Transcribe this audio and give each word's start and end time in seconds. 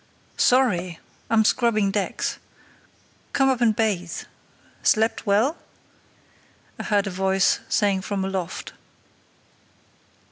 "Sorry! 0.37 0.99
I'm 1.29 1.45
scrubbing 1.45 1.91
decks. 1.91 2.39
Come 3.33 3.49
up 3.49 3.61
and 3.61 3.75
bathe. 3.75 4.23
Slept 4.81 5.27
well?" 5.27 5.57
I 6.79 6.83
heard 6.85 7.05
a 7.05 7.11
voice 7.11 7.59
saying 7.69 8.01
from 8.01 8.25
aloft. 8.25 8.73